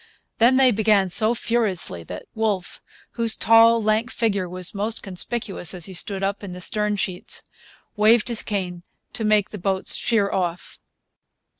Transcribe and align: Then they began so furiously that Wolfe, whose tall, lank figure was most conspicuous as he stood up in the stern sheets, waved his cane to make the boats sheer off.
Then 0.39 0.55
they 0.57 0.71
began 0.71 1.09
so 1.09 1.35
furiously 1.35 2.01
that 2.05 2.25
Wolfe, 2.33 2.81
whose 3.11 3.35
tall, 3.35 3.79
lank 3.83 4.09
figure 4.09 4.49
was 4.49 4.73
most 4.73 5.03
conspicuous 5.03 5.75
as 5.75 5.85
he 5.85 5.93
stood 5.93 6.23
up 6.23 6.43
in 6.43 6.53
the 6.53 6.59
stern 6.59 6.95
sheets, 6.95 7.43
waved 7.95 8.27
his 8.27 8.41
cane 8.41 8.81
to 9.13 9.23
make 9.23 9.51
the 9.51 9.59
boats 9.59 9.93
sheer 9.95 10.31
off. 10.31 10.79